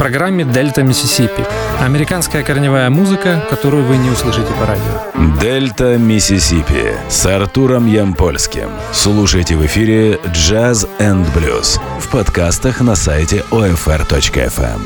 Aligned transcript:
программе 0.00 0.46
«Дельта 0.46 0.82
Миссисипи». 0.82 1.44
Американская 1.78 2.42
корневая 2.42 2.88
музыка, 2.88 3.44
которую 3.50 3.84
вы 3.84 3.98
не 3.98 4.08
услышите 4.08 4.50
по 4.58 4.64
радио. 4.64 5.38
«Дельта 5.38 5.98
Миссисипи» 5.98 6.94
с 7.10 7.26
Артуром 7.26 7.86
Ямпольским. 7.86 8.70
Слушайте 8.92 9.56
в 9.56 9.66
эфире 9.66 10.18
«Jazz 10.32 10.88
and 10.98 11.28
Blues» 11.34 11.78
в 11.98 12.10
подкастах 12.10 12.80
на 12.80 12.94
сайте 12.94 13.44
OFR.FM. 13.50 14.80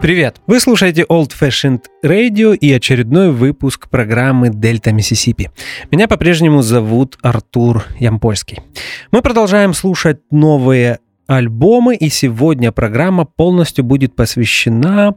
Привет! 0.00 0.36
Вы 0.46 0.60
слушаете 0.60 1.02
Old 1.02 1.32
Fashioned 1.38 1.82
Radio 2.02 2.56
и 2.56 2.72
очередной 2.72 3.30
выпуск 3.30 3.90
программы 3.90 4.48
«Дельта 4.48 4.90
Миссисипи». 4.90 5.50
Меня 5.90 6.08
по-прежнему 6.08 6.62
зовут 6.62 7.18
Артур 7.20 7.84
Ямпольский. 7.98 8.60
Мы 9.10 9.20
продолжаем 9.20 9.74
слушать 9.74 10.20
новые 10.30 11.00
альбомы, 11.28 11.94
и 11.94 12.08
сегодня 12.08 12.72
программа 12.72 13.24
полностью 13.24 13.84
будет 13.84 14.16
посвящена 14.16 15.14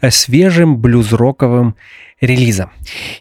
э, 0.00 0.10
свежим 0.10 0.78
блюз-роковым 0.78 1.76
релизам. 2.20 2.70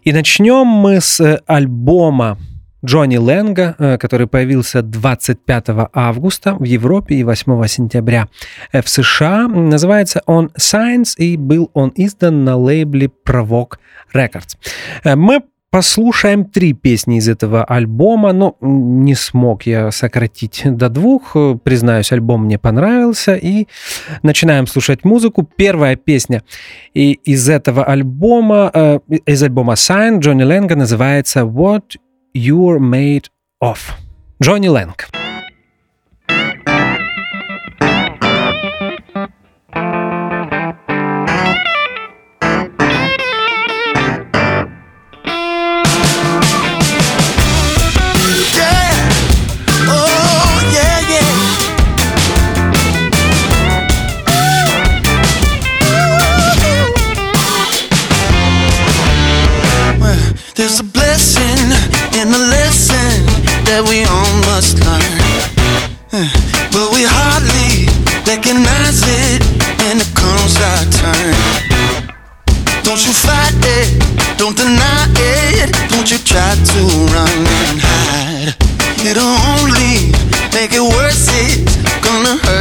И 0.04 0.12
начнем 0.12 0.66
мы 0.66 1.00
с 1.00 1.42
альбома 1.46 2.38
Джонни 2.84 3.18
Лэнга, 3.18 3.76
э, 3.78 3.98
который 3.98 4.28
появился 4.28 4.82
25 4.82 5.90
августа 5.94 6.56
в 6.56 6.64
Европе 6.64 7.16
и 7.16 7.24
8 7.24 7.68
сентября 7.68 8.28
в 8.74 8.88
США. 8.88 9.48
Называется 9.48 10.24
он 10.26 10.52
Science 10.58 11.16
и 11.18 11.38
был 11.38 11.70
он 11.74 11.94
издан 11.96 12.44
на 12.44 12.58
лейбле 12.58 13.10
Provoke 13.26 13.74
Records. 14.14 14.58
Э, 15.04 15.16
мы 15.16 15.42
Послушаем 15.72 16.44
три 16.44 16.74
песни 16.74 17.18
из 17.18 17.30
этого 17.30 17.64
альбома, 17.64 18.34
но 18.34 18.58
не 18.60 19.16
смог 19.16 19.64
я 19.64 19.90
сократить 19.92 20.64
до 20.66 20.90
двух. 20.90 21.32
Признаюсь, 21.64 22.12
альбом 22.12 22.44
мне 22.44 22.60
понравился. 22.60 23.36
И 23.36 23.68
начинаем 24.22 24.68
слушать 24.68 25.06
музыку. 25.06 25.48
Первая 25.56 25.96
песня 25.96 26.44
из 26.94 27.48
этого 27.48 27.86
альбома, 27.86 28.70
э, 28.74 29.00
из 29.26 29.42
альбома 29.44 29.76
Sign 29.76 30.20
Джонни 30.20 30.44
Лэнга 30.44 30.76
называется 30.76 31.42
What 31.42 31.96
You're 32.36 32.80
Made 32.80 33.28
Of. 33.64 33.78
Джонни 34.44 34.68
Лэнг. 34.68 35.21
That 63.72 63.88
we 63.88 64.04
all 64.04 64.36
must 64.52 64.84
learn. 64.84 65.16
Uh, 66.12 66.28
but 66.76 66.92
we 66.92 67.08
hardly 67.08 67.88
recognize 68.28 69.00
it 69.08 69.40
when 69.80 69.96
it 69.96 70.12
comes 70.12 70.60
our 70.60 70.84
turn. 70.92 71.34
Don't 72.84 73.00
you 73.08 73.16
fight 73.16 73.56
it, 73.64 73.96
don't 74.36 74.60
deny 74.60 75.08
it, 75.16 75.72
don't 75.88 76.12
you 76.12 76.20
try 76.20 76.52
to 76.52 76.82
run 77.16 77.40
and 77.48 77.80
hide. 77.80 78.54
It'll 79.08 79.40
only 79.56 80.12
make 80.52 80.76
it 80.76 80.84
worse, 80.84 81.32
it's 81.32 81.80
gonna 82.04 82.36
hurt, 82.44 82.61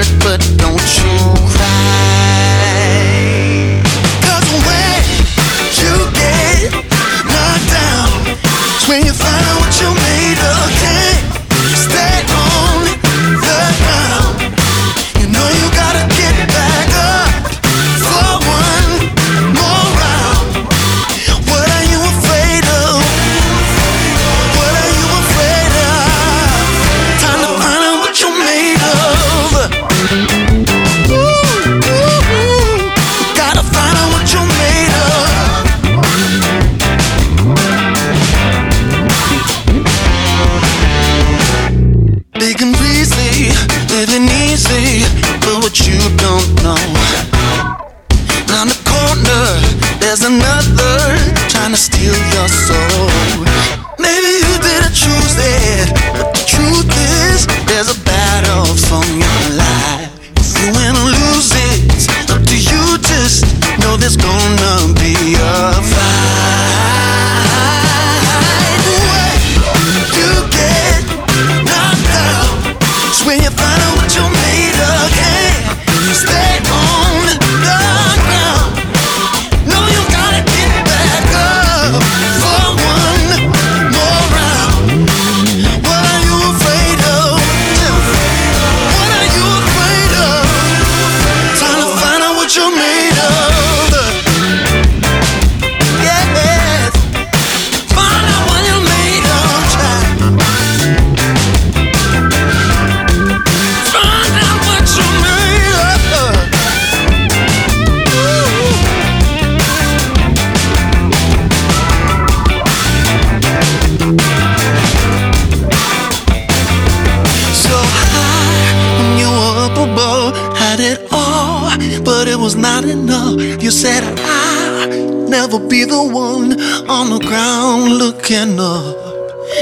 was 122.40 122.56
not 122.56 122.84
enough. 122.84 123.38
You 123.62 123.70
said 123.70 124.02
I'll 124.18 125.28
never 125.28 125.58
be 125.58 125.84
the 125.84 126.02
one 126.02 126.58
on 126.88 127.10
the 127.10 127.18
ground 127.18 127.98
looking 127.98 128.58
up. 128.58 128.96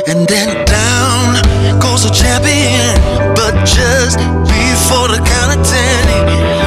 And 0.06 0.28
then 0.28 0.64
down 0.64 1.80
goes 1.80 2.04
a 2.04 2.12
champion, 2.12 2.94
but 3.34 3.64
just 3.66 4.18
before 4.46 5.08
the 5.08 5.20
count 5.26 5.58
of 5.58 5.66
ten. 5.66 6.57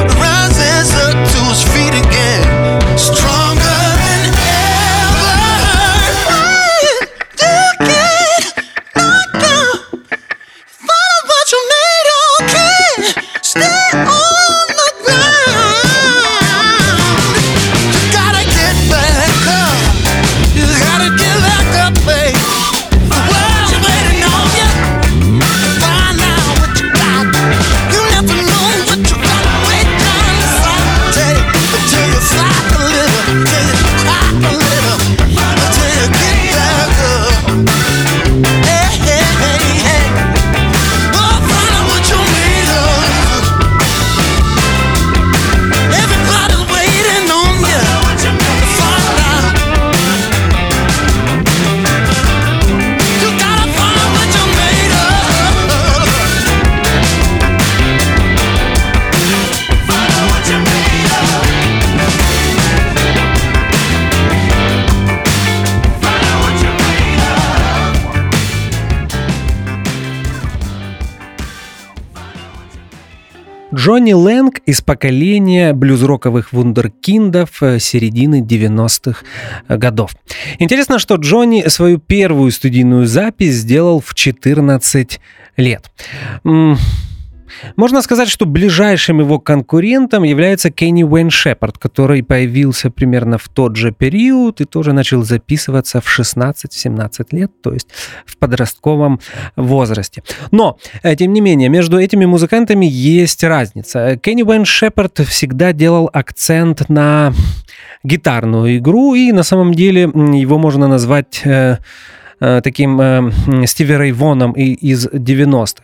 Из 74.71 74.79
поколения 74.81 75.73
блюз-роковых 75.73 76.53
вундеркиндов 76.53 77.61
э, 77.61 77.77
середины 77.79 78.39
90-х 78.41 79.25
годов. 79.67 80.11
Интересно, 80.59 80.97
что 80.97 81.15
Джонни 81.15 81.67
свою 81.67 81.97
первую 81.97 82.51
студийную 82.51 83.05
запись 83.05 83.55
сделал 83.55 83.99
в 83.99 84.15
14 84.15 85.19
лет. 85.57 85.91
Можно 87.75 88.01
сказать, 88.01 88.29
что 88.29 88.45
ближайшим 88.45 89.19
его 89.19 89.39
конкурентом 89.39 90.23
является 90.23 90.71
Кенни 90.71 91.03
Уэйн 91.03 91.29
Шепард, 91.29 91.77
который 91.77 92.23
появился 92.23 92.89
примерно 92.89 93.37
в 93.37 93.47
тот 93.49 93.75
же 93.75 93.91
период 93.91 94.61
и 94.61 94.65
тоже 94.65 94.93
начал 94.93 95.23
записываться 95.23 96.01
в 96.01 96.19
16-17 96.19 97.27
лет, 97.31 97.51
то 97.61 97.73
есть 97.73 97.87
в 98.25 98.37
подростковом 98.37 99.19
возрасте. 99.55 100.23
Но, 100.51 100.77
э, 101.03 101.15
тем 101.15 101.33
не 101.33 101.41
менее, 101.41 101.69
между 101.69 101.99
этими 101.99 102.25
музыкантами 102.25 102.85
есть 102.85 103.43
разница. 103.43 104.17
Кенни 104.17 104.43
Уэйн 104.43 104.65
Шепард 104.65 105.19
всегда 105.19 105.73
делал 105.73 106.09
акцент 106.11 106.89
на 106.89 107.33
гитарную 108.03 108.77
игру, 108.77 109.15
и 109.15 109.31
на 109.31 109.43
самом 109.43 109.73
деле 109.73 110.01
его 110.01 110.57
можно 110.57 110.87
назвать 110.87 111.41
э, 111.45 111.77
таким 112.41 112.99
э, 112.99 113.31
Стиви 113.65 113.95
Рэй 113.95 114.11
Воном 114.11 114.53
из 114.53 115.07
90-х. 115.07 115.83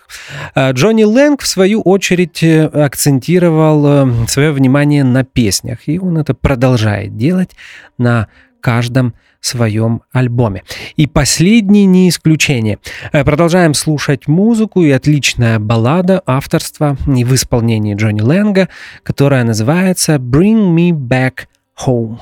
Э, 0.55 0.71
Джонни 0.71 1.03
Лэнг, 1.03 1.41
в 1.41 1.47
свою 1.47 1.81
очередь, 1.81 2.43
акцентировал 2.43 4.27
свое 4.27 4.51
внимание 4.51 5.03
на 5.03 5.23
песнях, 5.23 5.79
и 5.85 5.99
он 5.99 6.17
это 6.17 6.33
продолжает 6.33 7.15
делать 7.15 7.51
на 7.97 8.27
каждом 8.59 9.13
своем 9.39 10.01
альбоме. 10.11 10.63
И 10.95 11.05
последний 11.07 11.85
не 11.85 12.09
исключение. 12.09 12.79
Продолжаем 13.11 13.73
слушать 13.73 14.27
музыку 14.27 14.81
и 14.81 14.89
отличная 14.89 15.59
баллада 15.59 16.21
авторства 16.25 16.97
и 17.07 17.23
в 17.23 17.33
исполнении 17.35 17.95
Джонни 17.95 18.21
Лэнга, 18.21 18.67
которая 19.03 19.43
называется 19.43 20.15
«Bring 20.15 20.73
Me 20.75 20.89
Back 20.89 21.45
Home». 21.85 22.17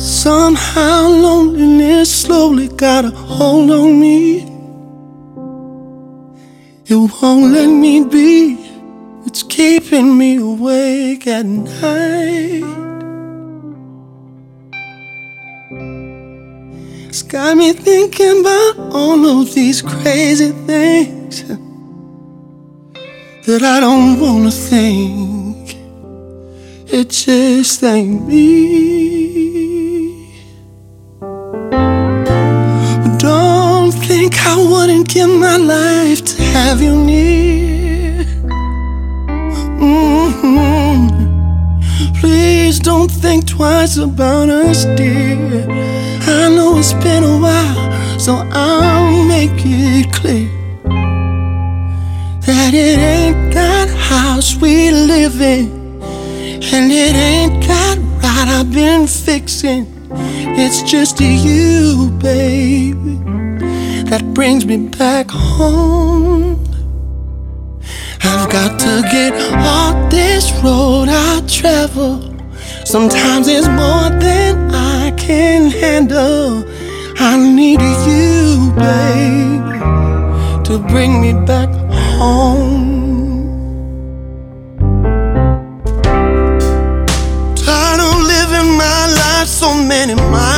Somehow 0.00 1.08
loneliness 1.08 2.22
slowly 2.22 2.68
got 2.68 3.04
a 3.04 3.10
hold 3.10 3.70
on 3.70 4.00
me. 4.00 4.38
It 6.86 6.96
won't 6.96 7.52
let 7.52 7.66
me 7.66 8.04
be, 8.04 8.56
it's 9.26 9.42
keeping 9.42 10.16
me 10.16 10.36
awake 10.36 11.26
at 11.26 11.44
night. 11.44 12.64
It's 17.06 17.20
got 17.20 17.58
me 17.58 17.74
thinking 17.74 18.40
about 18.40 18.78
all 18.94 19.26
of 19.26 19.52
these 19.52 19.82
crazy 19.82 20.52
things 20.66 21.46
that 23.46 23.62
I 23.62 23.80
don't 23.80 24.18
wanna 24.18 24.50
think. 24.50 25.76
It 26.90 27.10
just 27.10 27.84
ain't 27.84 28.26
me. 28.26 29.09
Wouldn't 34.68 35.08
give 35.08 35.28
my 35.28 35.56
life 35.56 36.24
to 36.24 36.42
have 36.42 36.82
you 36.82 36.96
near. 36.96 38.24
Mm-hmm. 39.80 41.10
Please 42.20 42.78
don't 42.78 43.10
think 43.10 43.46
twice 43.46 43.96
about 43.96 44.48
us, 44.48 44.84
dear. 44.96 45.66
I 46.22 46.48
know 46.54 46.78
it's 46.78 46.92
been 46.92 47.24
a 47.24 47.38
while, 47.38 48.18
so 48.18 48.32
I'll 48.52 49.24
make 49.24 49.64
it 49.64 50.12
clear 50.12 50.50
that 52.46 52.72
it 52.74 52.98
ain't 52.98 53.54
that 53.54 53.88
house 53.88 54.56
we 54.56 54.90
live 54.90 55.40
in, 55.40 56.02
and 56.02 56.92
it 56.92 57.16
ain't 57.16 57.62
that 57.64 57.98
ride 58.22 58.48
I've 58.48 58.72
been 58.72 59.06
fixing. 59.06 59.86
It's 60.62 60.82
just 60.82 61.20
you, 61.20 62.10
baby 62.20 63.39
that 64.10 64.34
brings 64.34 64.66
me 64.66 64.76
back 64.88 65.30
home. 65.30 66.58
I've 68.24 68.50
got 68.50 68.80
to 68.80 69.02
get 69.02 69.32
off 69.54 70.10
this 70.10 70.50
road 70.64 71.06
I 71.08 71.40
travel. 71.46 72.36
Sometimes 72.84 73.46
it's 73.46 73.68
more 73.68 74.10
than 74.18 74.68
I 74.72 75.12
can 75.16 75.70
handle. 75.70 76.64
I 77.20 77.36
need 77.38 77.80
you, 78.08 78.72
babe, 78.82 80.64
to 80.64 80.78
bring 80.88 81.20
me 81.20 81.32
back 81.46 81.70
home. 82.18 82.50
Tired 87.54 88.00
of 88.08 88.16
living 88.34 88.70
my 88.76 89.02
life 89.22 89.46
so 89.46 89.72
many 89.72 90.16
miles 90.16 90.49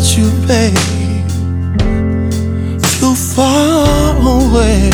touch 0.00 0.16
you, 0.16 0.30
babe. 0.46 0.74
Too 2.98 3.14
far 3.14 4.16
away. 4.16 4.90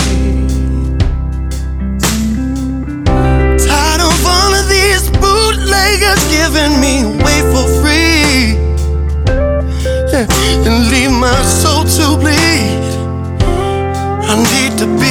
Tired 3.67 4.01
of 4.01 4.27
all 4.27 4.53
of 4.55 4.69
these 4.69 5.11
bootleggers 5.21 6.23
giving 6.31 6.81
me 6.81 7.03
away 7.03 7.41
for 7.53 7.67
free. 7.81 8.57
Yeah, 10.13 10.27
and 10.67 10.91
leave 10.91 11.13
my 11.13 11.43
soul 11.43 11.85
to 11.85 12.17
bleed. 12.21 12.85
I 14.29 14.35
need 14.53 14.79
to 14.79 14.87
be 15.01 15.06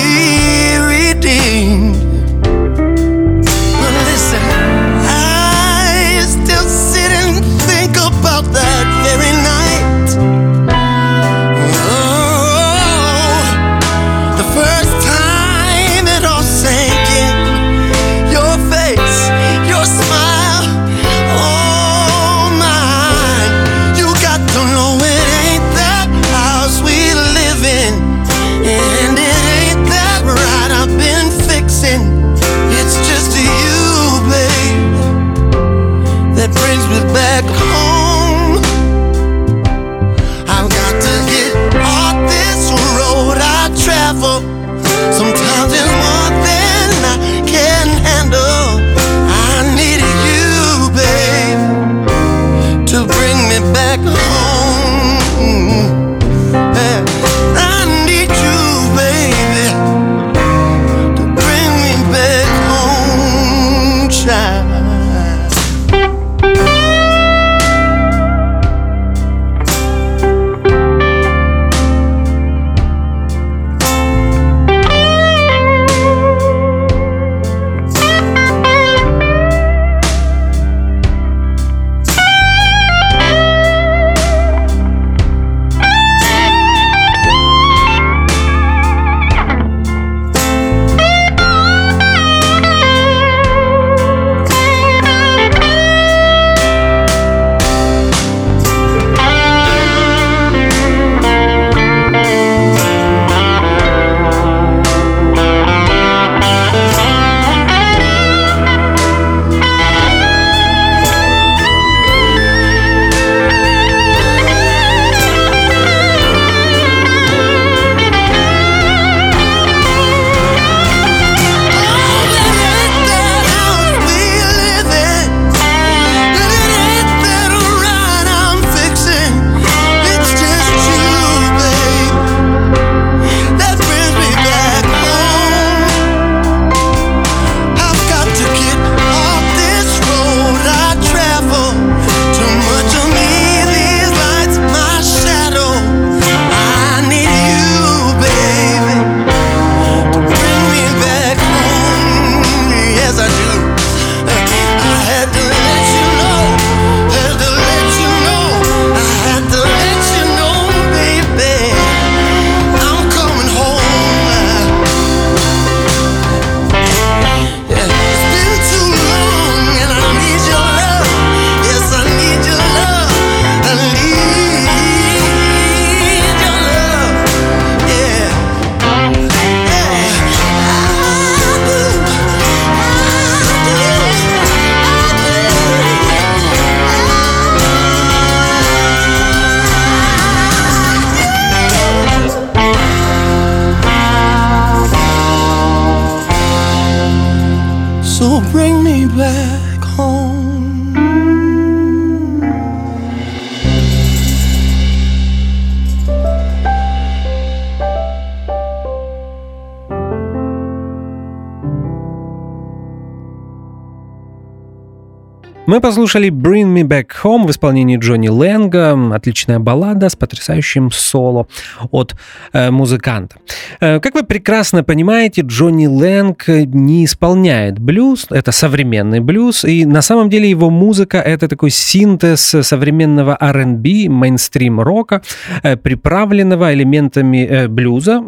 Мы 215.68 215.82
послушали 215.82 216.30
Bring 216.30 216.76
Me 216.76 216.84
Back 216.84 217.08
Home 217.24 217.48
в 217.48 217.50
исполнении 217.50 217.98
Джонни 217.98 218.28
Лэнга. 218.28 219.16
Отличная 219.16 219.58
баллада 219.58 220.10
с 220.10 220.16
потрясающим 220.16 220.92
соло 220.92 221.48
от 221.90 222.16
э, 222.54 222.70
музыканта. 222.70 223.38
Э, 223.80 224.00
как 224.00 224.14
вы 224.14 224.24
прекрасно 224.24 224.84
понимаете, 224.84 225.42
Джонни 225.42 225.88
Лэнг 225.88 226.48
не 226.48 227.06
исполняет 227.06 227.80
блюз. 227.80 228.28
Это 228.30 228.52
современный 228.52 229.22
блюз. 229.22 229.66
И 229.66 229.86
на 229.86 230.04
самом 230.04 230.30
деле 230.30 230.48
его 230.48 230.70
музыка— 230.70 231.18
это 231.26 231.48
такой 231.48 231.72
синтез 231.72 232.42
современного 232.62 233.36
R&B, 233.42 234.08
мейнстрим-рока, 234.08 235.24
э, 235.64 235.78
приправленного 235.78 236.76
элементами 236.76 237.44
э, 237.44 237.68
блюза, 237.68 238.22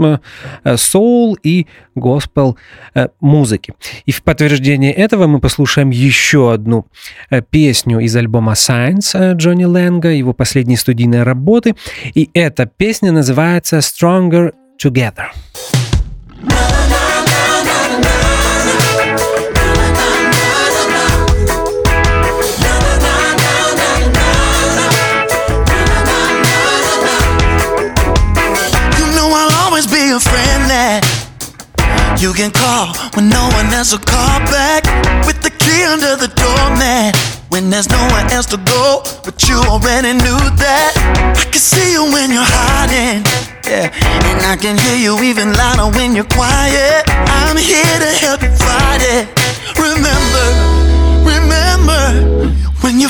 э, 0.63 0.77
соул 0.77 1.38
и 1.44 1.67
госпел 1.94 2.58
э, 2.96 3.10
музыки. 3.22 3.75
И 4.08 4.12
в 4.12 4.24
подтверждение 4.24 4.91
этого 4.91 5.27
мы 5.27 5.39
послушаем 5.39 5.91
еще 5.91 6.51
одну 6.51 6.88
Э, 7.27 7.27
песню 7.50 8.00
из 8.00 8.16
альбома 8.16 8.54
Science 8.54 9.12
э, 9.14 9.34
Джонни 9.34 9.66
Лэнга, 9.66 10.10
его 10.10 10.34
последней 10.34 10.78
студийной 10.78 11.24
работы. 11.24 11.76
И 12.14 12.30
эта 12.34 12.66
песня 12.66 13.12
называется 13.12 13.78
Stronger 13.78 14.54
Together. 14.82 15.28
you 32.20 32.34
can 32.34 32.50
call 32.50 32.96
when 33.14 33.30
no 33.30 33.48
one 33.54 33.72
else 33.72 33.92
will 33.92 34.00
call 34.00 34.40
back 34.50 34.87
under 35.84 36.16
the 36.16 36.28
doormat 36.28 37.16
when 37.50 37.70
there's 37.70 37.90
nowhere 37.90 38.26
else 38.32 38.46
to 38.48 38.58
go. 38.58 39.04
But 39.24 39.48
you 39.48 39.58
already 39.70 40.14
knew 40.14 40.42
that. 40.64 40.92
I 41.36 41.44
can 41.52 41.62
see 41.62 41.92
you 41.94 42.04
when 42.12 42.32
you're 42.32 42.46
hiding. 42.46 43.26
Yeah, 43.68 43.92
and 44.30 44.40
I 44.46 44.56
can 44.56 44.78
hear 44.78 44.96
you 44.96 45.22
even 45.24 45.54
louder 45.54 45.92
when 45.98 46.16
you're 46.16 46.32
quiet. 46.32 47.04
I'm 47.10 47.58
here 47.58 48.00
to 48.00 48.12
help 48.24 48.42
you 48.42 48.54
fight 48.56 49.02
it. 49.04 49.28
Remember, 49.78 50.48
remember 51.28 52.02
when 52.82 53.00
you 53.00 53.10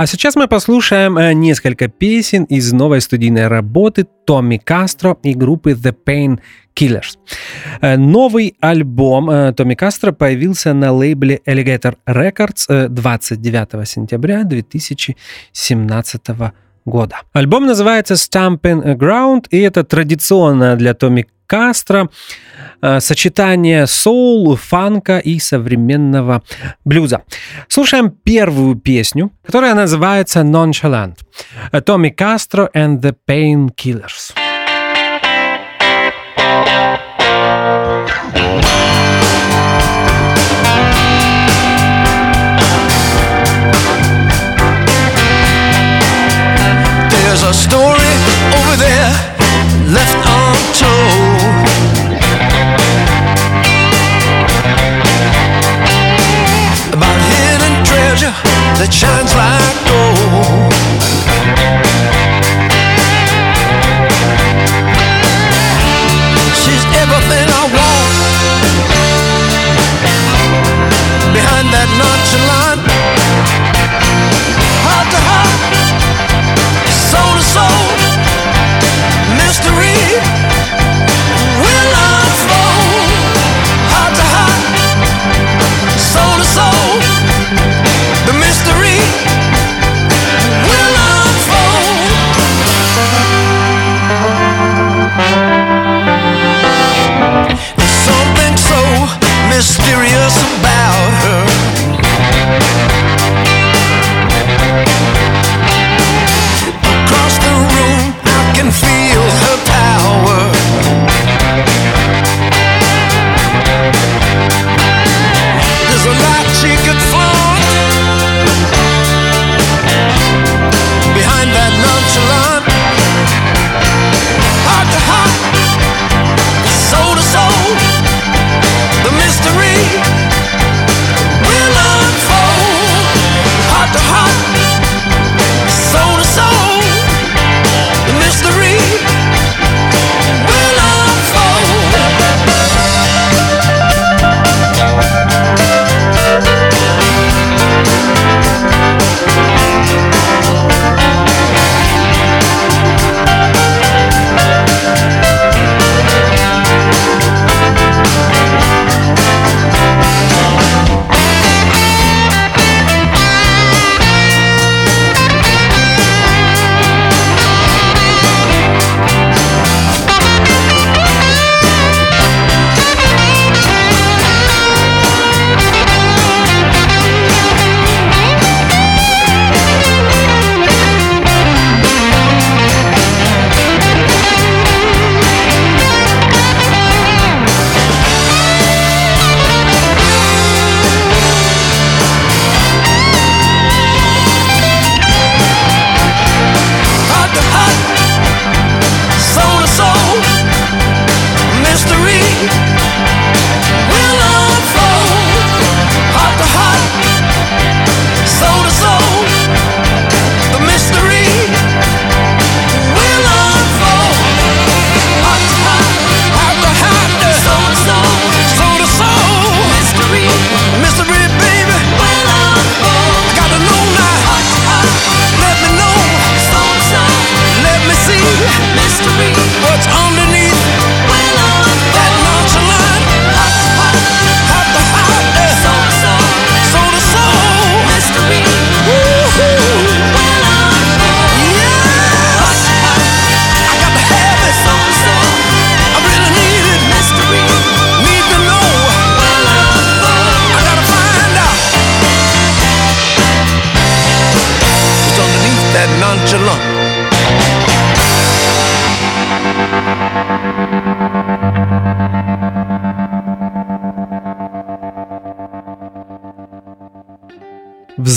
А 0.00 0.06
сейчас 0.06 0.34
мы 0.34 0.48
послушаем 0.48 1.18
э, 1.18 1.34
несколько 1.34 1.86
песен 1.88 2.44
из 2.44 2.72
новой 2.72 3.02
студийной 3.02 3.48
работы 3.48 4.06
Томми 4.24 4.56
Кастро 4.56 5.18
и 5.22 5.34
группы 5.34 5.72
The 5.72 5.94
Pain 5.94 6.38
Killers. 6.74 7.18
Э, 7.82 7.98
Новый 7.98 8.56
альбом 8.60 9.28
э, 9.28 9.52
Томми 9.52 9.74
Кастро 9.74 10.12
появился 10.12 10.72
на 10.72 10.90
лейбле 10.92 11.42
Alligator 11.44 11.98
Records 12.08 12.64
э, 12.70 12.88
29 12.88 13.86
сентября 13.86 14.44
2017 14.44 16.22
года. 16.86 17.16
Альбом 17.34 17.66
называется 17.66 18.14
Stampin' 18.14 18.96
Ground, 18.96 19.48
и 19.50 19.58
это 19.58 19.84
традиционно 19.84 20.76
для 20.76 20.94
Томми 20.94 21.26
Кастро, 21.50 22.08
э, 22.80 23.00
сочетание 23.00 23.88
соул, 23.88 24.54
фанка 24.54 25.18
и 25.18 25.40
современного 25.40 26.44
блюза. 26.84 27.24
Слушаем 27.66 28.12
первую 28.12 28.76
песню, 28.76 29.32
которая 29.44 29.74
называется 29.74 30.42
«Nonchalant». 30.42 31.16
Э, 31.72 31.80
Томми 31.80 32.10
Кастро 32.10 32.70
and 32.72 33.00
the 33.00 33.16
Painkillers. 33.26 33.74
Killers. 33.76 34.32
There's 47.10 47.42
a 47.42 47.52
story 47.52 48.12
over 48.54 48.76
there 48.76 49.30
left 49.90 50.14
untold. 50.24 51.19
that 58.80 58.94
shines 58.94 59.34
like 59.36 59.84
gold. 61.84 61.89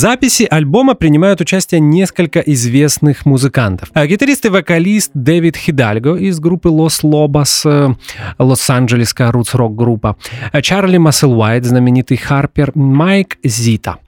Записи 0.03 0.45
альбома 0.51 0.95
принимают 0.95 1.39
участие 1.39 1.79
несколько 1.79 2.41
известных 2.41 3.25
музыкантов. 3.25 3.89
А 3.93 4.05
гитарист 4.05 4.45
и 4.45 4.49
вокалист 4.49 5.11
Дэвид 5.13 5.55
Хидальго 5.55 6.15
из 6.15 6.41
группы 6.41 6.67
Los 6.67 7.03
Lobos, 7.03 7.61
э, 7.63 7.93
лос-анджелесская 8.37 9.31
рутс-рок 9.31 9.73
группа, 9.77 10.17
Чарли 10.61 10.97
Масселуайт, 10.97 11.63
знаменитый 11.63 12.17
Харпер, 12.17 12.73
Майк 12.75 13.37
Зита. 13.45 13.99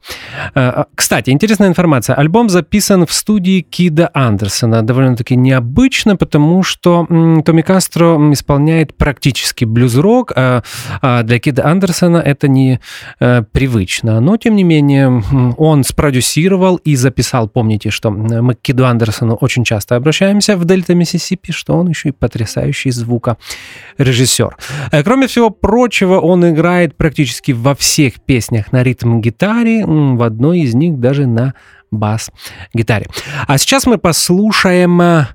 Э, 0.53 0.83
кстати, 0.93 1.29
интересная 1.29 1.69
информация. 1.69 2.17
Альбом 2.17 2.49
записан 2.49 3.05
в 3.05 3.13
студии 3.13 3.61
Кида 3.61 4.09
Андерсона. 4.13 4.81
Довольно-таки 4.81 5.37
необычно, 5.37 6.17
потому 6.17 6.61
что 6.63 7.05
Томми 7.45 7.61
Кастро 7.61 8.17
исполняет 8.33 8.97
практически 8.97 9.63
блюз-рок, 9.63 10.33
а, 10.35 10.61
а 11.01 11.23
для 11.23 11.39
Кида 11.39 11.65
Андерсона 11.65 12.17
это 12.17 12.49
не 12.49 12.81
э, 13.21 13.43
привычно. 13.49 14.19
Но, 14.19 14.35
тем 14.35 14.57
не 14.57 14.65
менее, 14.65 15.23
он 15.57 15.84
спродюсировал 15.85 16.77
и 16.77 16.95
записал. 16.95 17.47
Помните, 17.47 17.89
что 17.89 18.11
мы 18.11 18.55
к 18.55 18.61
Киду 18.61 18.85
Андерсону 18.85 19.35
очень 19.35 19.63
часто 19.63 19.95
обращаемся 19.95 20.57
в 20.57 20.65
Дельта 20.65 20.95
Миссисипи, 20.95 21.51
что 21.51 21.73
он 21.73 21.89
еще 21.89 22.09
и 22.09 22.11
потрясающий 22.11 22.91
звукорежиссер. 22.91 24.57
Э, 24.91 25.03
кроме 25.03 25.27
всего 25.27 25.49
прочего, 25.49 26.19
он 26.19 26.47
играет 26.49 26.95
практически 26.95 27.51
во 27.51 27.75
всех 27.75 28.21
песнях 28.21 28.71
на 28.71 28.83
ритм-гитаре, 28.83 29.85
в 29.85 30.23
одной 30.23 30.59
из 30.59 30.75
них 30.75 30.99
даже 30.99 31.25
на 31.27 31.53
бас-гитаре. 31.91 33.07
А 33.47 33.57
сейчас 33.57 33.85
мы 33.85 33.97
послушаем 33.97 35.01
э, 35.01 35.27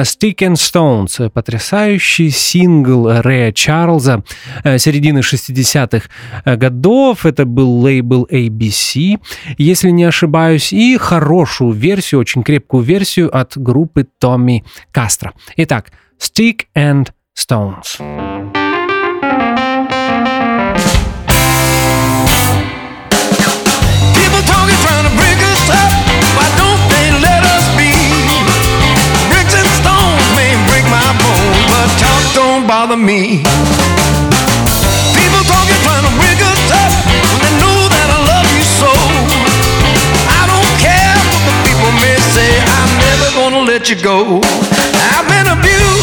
Stick 0.00 0.36
and 0.38 0.54
Stones, 0.54 1.30
потрясающий 1.30 2.30
сингл 2.30 3.08
Рэя 3.20 3.52
Чарльза 3.52 4.24
э, 4.64 4.78
середины 4.78 5.18
60-х 5.18 6.08
э, 6.44 6.56
годов. 6.56 7.26
Это 7.26 7.44
был 7.44 7.80
лейбл 7.80 8.26
ABC, 8.30 9.20
если 9.58 9.90
не 9.90 10.04
ошибаюсь, 10.04 10.72
и 10.72 10.96
хорошую 10.96 11.72
версию, 11.72 12.20
очень 12.20 12.42
крепкую 12.42 12.82
версию 12.82 13.36
от 13.36 13.56
группы 13.56 14.06
Томми 14.18 14.64
Кастро. 14.90 15.32
Итак, 15.56 15.92
Stick 16.18 16.66
and 16.74 17.10
Stones. 17.36 18.61
Bother 32.40 32.96
me. 32.96 33.42
People 35.12 35.42
talking, 35.44 35.76
trying 35.84 36.04
to 36.08 36.12
wig 36.16 36.40
us 36.40 36.70
up 36.72 36.92
when 37.28 37.40
they 37.44 37.52
know 37.60 37.88
that 37.92 38.08
I 38.08 38.18
love 38.24 38.48
you 38.56 38.64
so. 38.64 38.88
I 40.40 40.48
don't 40.48 40.72
care 40.80 41.12
what 41.28 41.42
the 41.44 41.54
people 41.68 41.92
may 42.00 42.16
say, 42.32 42.48
I'm 42.80 42.92
never 43.04 43.28
gonna 43.36 43.62
let 43.68 43.90
you 43.90 43.96
go. 44.00 44.40
I've 45.12 45.28
been 45.28 45.46
abused. 45.46 46.01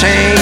change. 0.00 0.39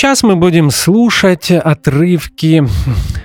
Сейчас 0.00 0.22
мы 0.22 0.34
будем 0.34 0.70
слушать 0.70 1.50
отрывки 1.50 2.64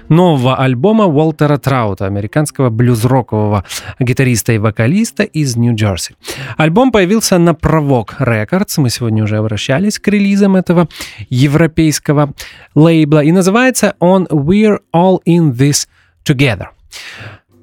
нового 0.09 0.57
альбома 0.57 1.05
Уолтера 1.05 1.57
Траута, 1.57 2.05
американского 2.05 2.69
блюз-рокового 2.69 3.63
гитариста 3.97 4.51
и 4.51 4.57
вокалиста 4.57 5.23
из 5.23 5.55
Нью-Джерси. 5.55 6.17
Альбом 6.57 6.91
появился 6.91 7.37
на 7.37 7.53
Провок 7.53 8.15
Records, 8.19 8.73
мы 8.75 8.89
сегодня 8.89 9.23
уже 9.23 9.37
обращались 9.37 9.99
к 9.99 10.09
релизам 10.09 10.57
этого 10.57 10.89
европейского 11.29 12.33
лейбла, 12.75 13.23
и 13.23 13.31
называется 13.31 13.95
он 13.99 14.25
«We're 14.29 14.79
All 14.93 15.19
In 15.25 15.53
This 15.53 15.87
Together». 16.27 16.71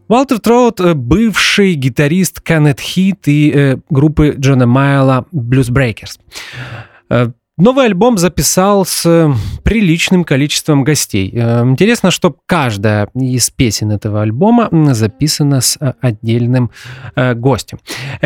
Уолтер 0.08 0.38
Троут– 0.38 0.80
бывший 0.94 1.74
гитарист 1.74 2.40
Кеннет 2.40 2.80
Хит 2.80 3.28
и 3.28 3.52
э, 3.54 3.76
группы 3.90 4.34
Джона 4.38 4.66
Майла 4.66 5.26
Breakers. 5.34 6.18
Э, 7.10 7.28
Новый 7.62 7.86
альбом 7.86 8.18
записал 8.18 8.84
с 8.84 9.32
приличным 9.62 10.24
количеством 10.24 10.82
гостей. 10.82 11.30
Э, 11.32 11.62
интересно, 11.62 12.10
что 12.10 12.36
каждая 12.46 13.08
из 13.14 13.48
песен 13.50 13.92
этого 13.92 14.20
альбома 14.20 14.68
записана 14.92 15.60
с 15.60 15.78
э, 15.80 15.92
отдельным 16.00 16.72
э, 17.14 17.34
гостем. 17.34 17.78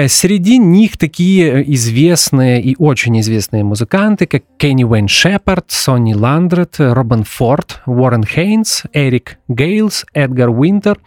Среди 0.08 0.58
них 0.58 0.96
такие 0.96 1.70
известные 1.74 2.62
и 2.62 2.74
очень 2.78 3.20
известные 3.20 3.62
музыканты, 3.62 4.26
как 4.26 4.42
Кенни 4.56 4.84
Уэйн 4.84 5.06
Шепард, 5.06 5.66
Сонни 5.68 6.14
Ландрет, 6.14 6.76
Робин 6.78 7.24
Форд, 7.24 7.82
Уоррен 7.86 8.24
Хейнс, 8.24 8.84
Эрик 8.92 9.38
Гейлс, 9.48 10.06
Эдгар 10.14 10.48
Уинтер, 10.48 10.98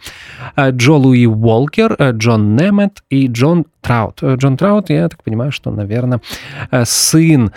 Джо 0.56 0.92
Луи 0.92 1.26
Уолкер, 1.26 1.96
Джон 2.12 2.56
Немет 2.56 3.02
и 3.10 3.26
Джон 3.26 3.66
Траут. 3.80 4.22
Джон 4.22 4.56
Траут, 4.56 4.90
я 4.90 5.08
так 5.08 5.22
понимаю, 5.22 5.52
что, 5.52 5.70
наверное, 5.70 6.20
сын 6.84 7.50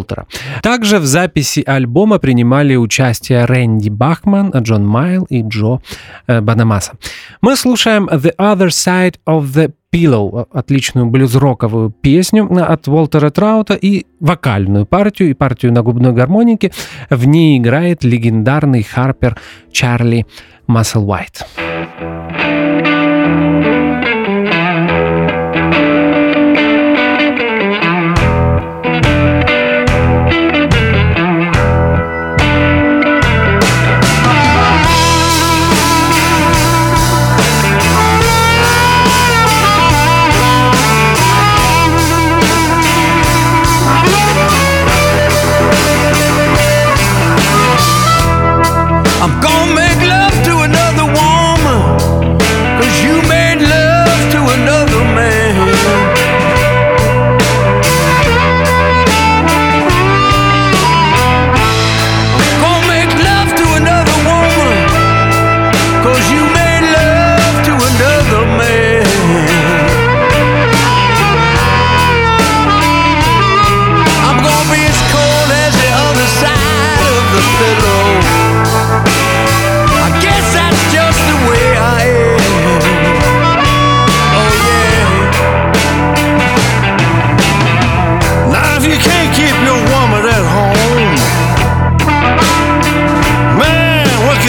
Уолтера. 0.00 0.26
Также 0.62 0.98
в 0.98 1.04
записи 1.04 1.62
альбома 1.66 2.18
принимали 2.18 2.76
участие 2.76 3.44
Рэнди 3.44 3.90
Бахман, 3.90 4.50
Джон 4.50 4.86
Майл 4.86 5.24
и 5.24 5.42
Джо 5.42 5.80
Банамаса. 6.26 6.92
Мы 7.40 7.56
слушаем 7.56 8.08
The 8.08 8.34
Other 8.36 8.68
Side 8.68 9.16
of 9.26 9.44
the 9.44 9.72
Pillow, 9.92 10.46
отличную 10.52 11.06
блюз-роковую 11.06 11.90
песню 11.90 12.48
от 12.64 12.86
Уолтера 12.88 13.30
Траута 13.30 13.74
и 13.74 14.06
вокальную 14.20 14.86
партию, 14.86 15.30
и 15.30 15.34
партию 15.34 15.72
на 15.72 15.82
губной 15.82 16.12
гармонике. 16.12 16.72
В 17.10 17.26
ней 17.26 17.58
играет 17.58 18.04
легендарный 18.04 18.82
харпер 18.82 19.36
Чарли 19.72 20.26
Масселвайт. 20.66 21.44
Мы 21.56 21.69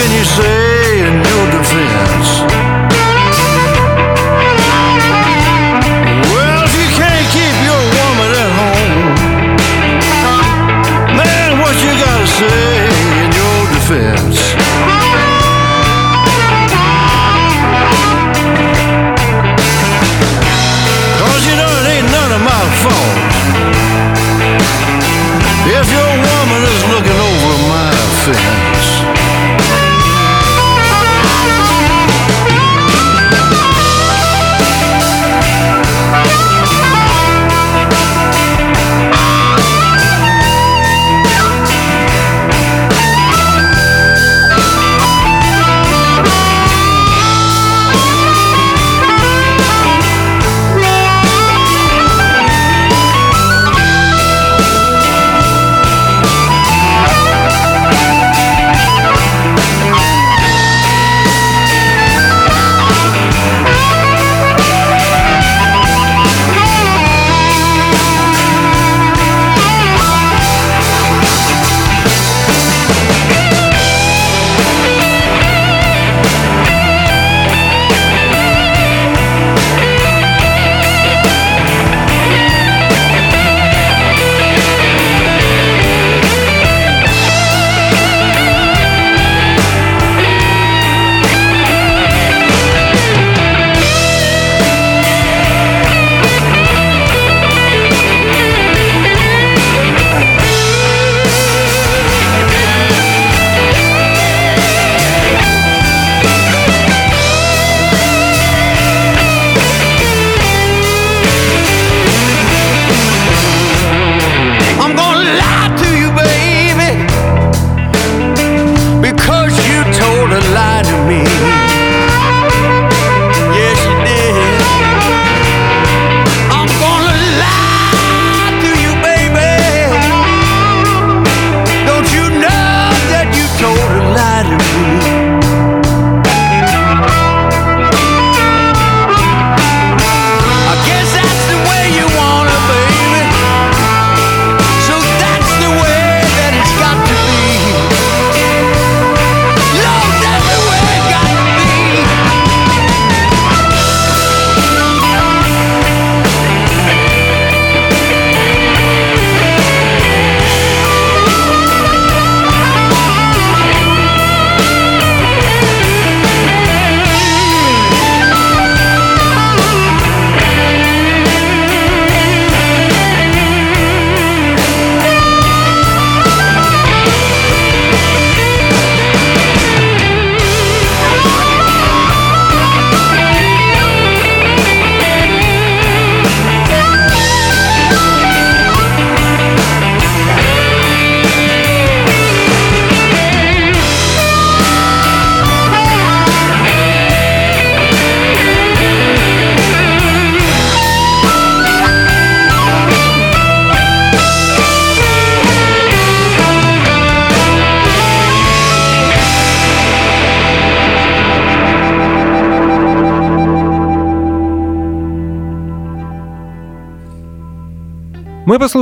can 0.02 0.10
you 0.18 0.24
say? 0.24 0.61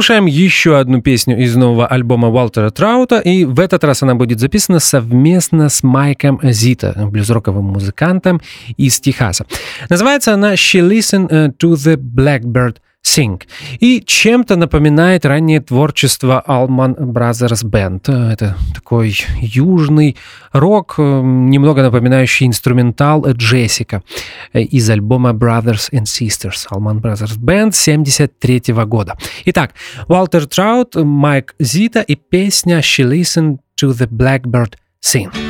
Послушаем 0.00 0.24
еще 0.24 0.78
одну 0.78 1.02
песню 1.02 1.38
из 1.38 1.54
нового 1.56 1.86
альбома 1.86 2.28
Уолтера 2.28 2.70
Траута, 2.70 3.18
и 3.18 3.44
в 3.44 3.60
этот 3.60 3.84
раз 3.84 4.02
она 4.02 4.14
будет 4.14 4.40
записана 4.40 4.78
совместно 4.78 5.68
с 5.68 5.82
Майком 5.82 6.40
Зита, 6.42 6.94
блюзроковым 7.06 7.66
музыкантом 7.66 8.40
из 8.78 8.98
Техаса. 8.98 9.44
Называется 9.90 10.32
она 10.32 10.54
«She 10.54 10.80
Listened 10.80 11.28
э, 11.30 11.48
to 11.48 11.74
the 11.74 11.96
Blackbird 11.96 12.76
Sing. 13.11 13.42
И 13.81 14.03
чем-то 14.07 14.57
напоминает 14.57 15.25
раннее 15.25 15.61
творчество 15.61 16.42
Allman 16.46 16.96
Brothers 16.96 17.64
Band. 17.64 18.33
Это 18.33 18.57
такой 18.75 19.16
южный 19.40 20.16
рок, 20.53 20.94
э, 20.99 21.03
немного 21.03 21.83
напоминающий 21.83 22.46
инструментал 22.46 23.27
Джессика 23.27 24.03
э, 24.53 24.62
из 24.62 24.88
альбома 24.90 25.31
Brothers 25.31 25.90
and 25.92 26.05
Sisters 26.05 26.66
Allman 26.70 27.01
Brothers 27.01 27.37
Band 27.38 27.73
73 27.73 28.75
года. 28.85 29.16
Итак, 29.46 29.73
Уолтер 30.07 30.46
Траут, 30.46 30.94
Майк 30.94 31.55
Зита 31.59 32.03
и 32.03 32.14
песня 32.14 32.79
«She 32.79 33.05
Listened 33.05 33.59
to 33.81 33.90
the 33.90 34.09
Blackbird 34.09 34.75
Sing». 35.03 35.49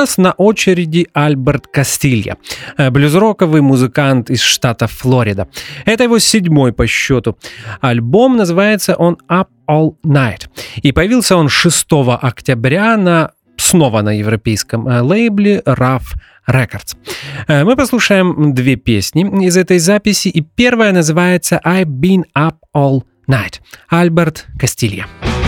Нас 0.00 0.18
на 0.18 0.32
очереди 0.32 1.06
Альберт 1.12 1.66
Кастилья, 1.66 2.36
э, 2.78 2.90
блюзроковый 2.90 3.60
музыкант 3.60 4.30
из 4.30 4.40
штата 4.40 4.86
Флорида. 4.86 5.46
Это 5.84 6.04
его 6.04 6.18
седьмой 6.18 6.72
по 6.72 6.86
счету. 6.86 7.36
Альбом 7.82 8.36
называется 8.36 8.94
он 8.94 9.18
Up 9.28 9.48
All 9.68 9.94
Night. 10.04 10.48
И 10.82 10.92
появился 10.92 11.36
он 11.36 11.48
6 11.48 11.86
октября 12.22 12.96
на 12.96 13.30
снова 13.56 14.02
на 14.02 14.18
европейском 14.18 14.88
э, 14.88 15.02
лейбле 15.02 15.62
Rough 15.66 16.14
Records. 16.48 16.96
Э, 17.46 17.64
мы 17.64 17.76
послушаем 17.76 18.54
две 18.54 18.76
песни 18.76 19.46
из 19.46 19.56
этой 19.56 19.78
записи, 19.78 20.28
и 20.28 20.40
первая 20.40 20.92
называется 20.92 21.60
I've 21.64 21.84
Been 21.84 22.22
Up 22.34 22.56
All 22.74 23.02
Night. 23.28 23.60
Альберт 23.90 24.46
Кастилья. 24.58 25.06
she 25.22 25.39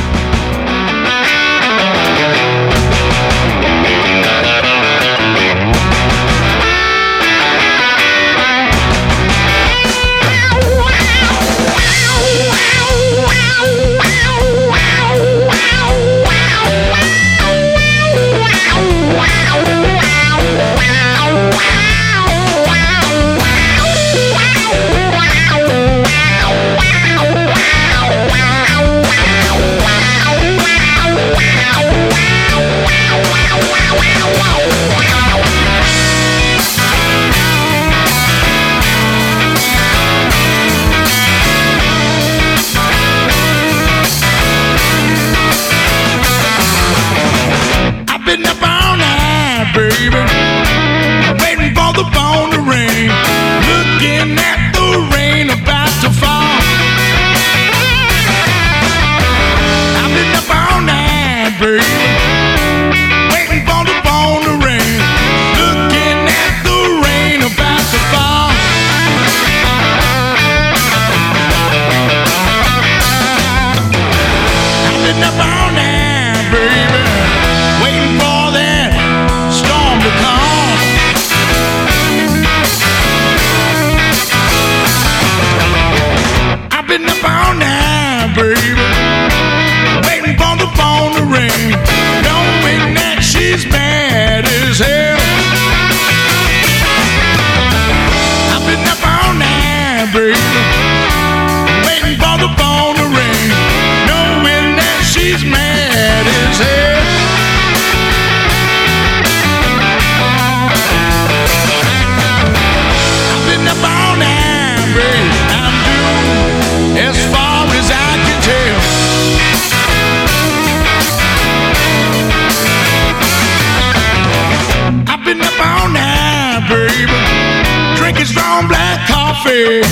me. 129.53 129.92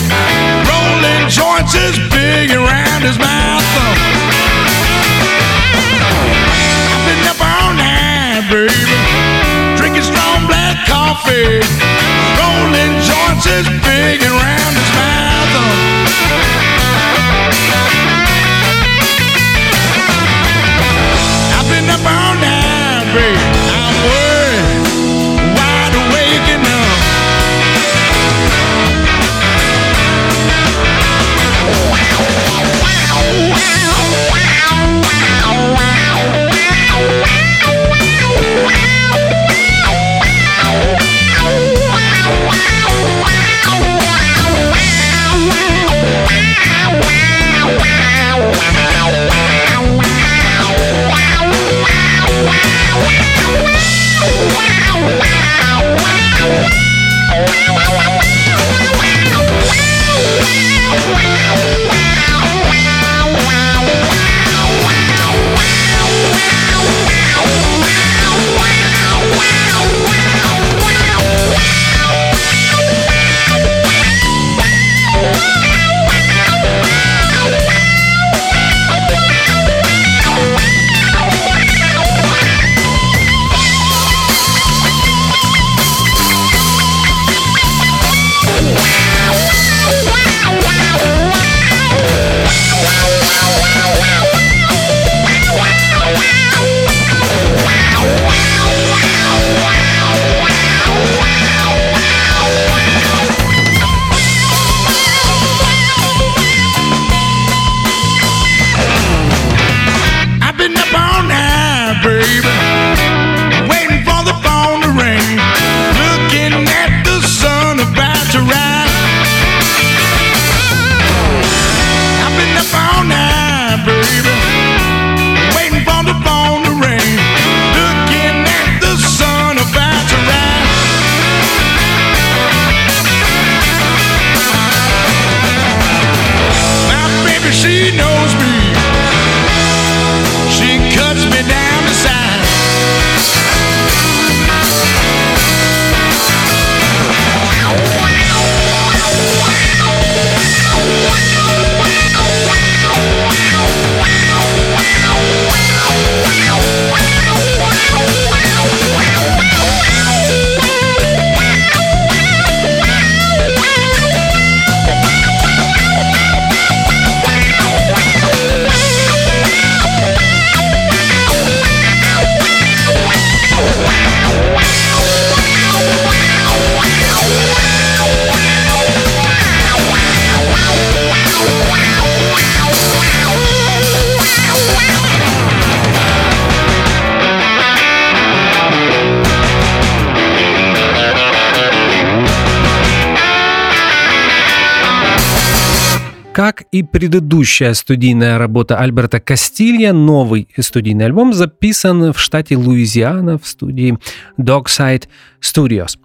И 196.73 196.83
предыдущая 196.83 197.75
студийная 197.75 198.39
работа 198.39 198.79
Альберта 198.79 199.21
Кастилья, 199.21 199.93
новый 199.93 200.49
студийный 200.59 201.07
альбом 201.07 201.33
записан 201.33 202.13
в 202.13 202.19
штате 202.19 202.57
Луизиана 202.57 203.39
в 203.39 203.47
студии 203.47 203.99
Dogside 204.39 205.05
Studios. 205.41 205.99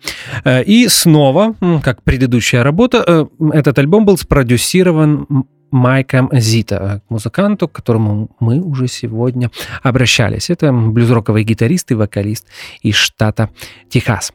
Э, 0.43 0.63
и 0.63 0.88
снова, 0.88 1.55
как 1.84 2.03
предыдущая 2.03 2.63
работа, 2.63 3.03
э, 3.05 3.26
этот 3.53 3.78
альбом 3.80 4.05
был 4.05 4.18
спродюсирован 4.18 5.45
Майком 5.72 6.30
Зита, 6.32 7.01
музыканту, 7.09 7.68
к 7.68 7.74
которому 7.74 8.30
мы 8.39 8.61
уже 8.61 8.88
сегодня 8.88 9.51
обращались. 9.84 10.49
Это 10.49 10.72
блюзроковый 10.72 11.43
гитарист 11.43 11.91
и 11.91 11.95
вокалист 11.95 12.47
из 12.82 12.95
штата 12.95 13.49
Техас. 13.89 14.32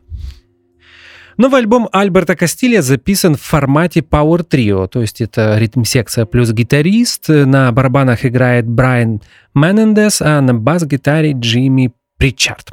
Новый 1.41 1.63
альбом 1.63 1.89
Альберта 1.91 2.37
Кастилья 2.37 2.83
записан 2.83 3.35
в 3.35 3.41
формате 3.41 4.01
Power 4.01 4.47
Trio, 4.47 4.87
то 4.89 5.01
есть 5.01 5.23
это 5.23 5.57
ритм-секция 5.57 6.27
плюс 6.27 6.53
гитарист. 6.53 7.31
На 7.31 7.73
барабанах 7.73 8.27
играет 8.27 8.69
Брайан 8.69 9.23
Менендес, 9.55 10.21
а 10.21 10.43
на 10.43 10.53
бас-гитаре 10.53 11.33
Джимми 11.33 11.95
Причард. 12.19 12.73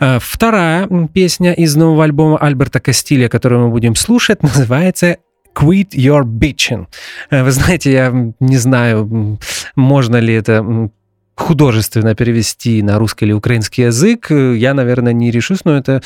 Э, 0.00 0.16
вторая 0.22 0.88
песня 1.12 1.52
из 1.52 1.76
нового 1.76 2.04
альбома 2.04 2.38
Альберта 2.38 2.80
Кастилья, 2.80 3.28
которую 3.28 3.66
мы 3.66 3.68
будем 3.68 3.94
слушать, 3.94 4.42
называется 4.42 5.18
Quit 5.54 5.90
Your 5.90 6.22
Bitching. 6.22 6.86
Э, 7.28 7.44
вы 7.44 7.50
знаете, 7.50 7.92
я 7.92 8.32
не 8.40 8.56
знаю, 8.56 9.38
можно 9.76 10.16
ли 10.16 10.32
это 10.32 10.88
художественно 11.38 12.14
перевести 12.14 12.82
на 12.82 12.98
русский 12.98 13.24
или 13.24 13.32
украинский 13.32 13.84
язык, 13.84 14.30
я, 14.30 14.74
наверное, 14.74 15.12
не 15.12 15.30
решусь, 15.30 15.64
но 15.64 15.76
это 15.76 16.02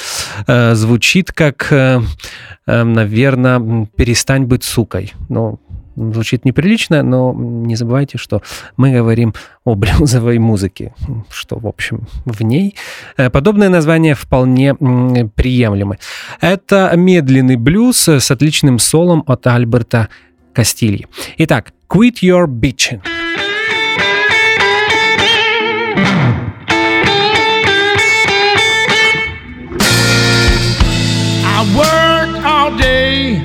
э, 0.46 0.74
звучит 0.74 1.32
как, 1.32 1.72
э, 1.72 2.00
э, 2.66 2.82
наверное, 2.84 3.86
перестань 3.96 4.44
быть 4.44 4.62
сукой. 4.62 5.12
Ну, 5.28 5.58
звучит 5.96 6.44
неприлично, 6.44 7.02
но 7.02 7.32
не 7.34 7.76
забывайте, 7.76 8.18
что 8.18 8.42
мы 8.76 8.92
говорим 8.92 9.34
о 9.64 9.74
блюзовой 9.74 10.38
музыке, 10.38 10.94
что, 11.30 11.58
в 11.58 11.66
общем, 11.66 12.06
в 12.26 12.42
ней 12.42 12.76
э, 13.16 13.30
подобное 13.30 13.70
название 13.70 14.14
вполне 14.14 14.74
приемлемы. 14.74 15.98
Это 16.40 16.92
медленный 16.94 17.56
блюз 17.56 18.08
с 18.08 18.30
отличным 18.30 18.78
солом 18.78 19.24
от 19.26 19.46
Альберта 19.46 20.08
Кастильи. 20.52 21.06
Итак, 21.38 21.72
Quit 21.88 22.20
Your 22.22 22.46
Bitching. 22.46 23.00
I 31.44 31.58
work 31.76 32.44
all 32.44 32.76
day, 32.76 33.40